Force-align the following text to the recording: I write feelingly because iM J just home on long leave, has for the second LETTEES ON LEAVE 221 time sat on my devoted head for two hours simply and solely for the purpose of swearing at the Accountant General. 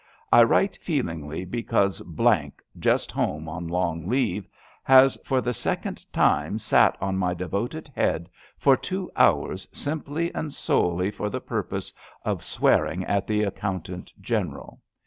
I 0.33 0.41
write 0.41 0.77
feelingly 0.81 1.45
because 1.45 2.01
iM 2.01 2.17
J 2.43 2.51
just 2.79 3.11
home 3.11 3.47
on 3.47 3.67
long 3.67 4.07
leave, 4.09 4.47
has 4.81 5.15
for 5.23 5.41
the 5.41 5.53
second 5.53 5.97
LETTEES 5.97 6.13
ON 6.17 6.43
LEAVE 6.43 6.59
221 6.59 6.59
time 6.59 6.59
sat 6.59 6.97
on 7.07 7.17
my 7.19 7.33
devoted 7.35 7.91
head 7.95 8.27
for 8.57 8.75
two 8.75 9.11
hours 9.15 9.67
simply 9.71 10.33
and 10.33 10.51
solely 10.51 11.11
for 11.11 11.29
the 11.29 11.39
purpose 11.39 11.93
of 12.25 12.43
swearing 12.43 13.05
at 13.05 13.27
the 13.27 13.43
Accountant 13.43 14.11
General. 14.19 14.79